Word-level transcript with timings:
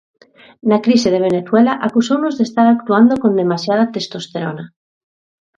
Na 0.69 0.77
crise 0.85 1.09
de 1.13 1.23
Venezuela 1.27 1.73
acusounos 1.87 2.33
de 2.35 2.43
estar 2.49 2.67
actuando 2.69 3.13
con 3.21 3.31
demasiada 3.41 3.89
testosterona. 3.95 4.65